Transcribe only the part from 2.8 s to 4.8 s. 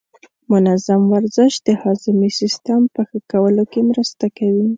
په ښه کولو کې مرسته کوي.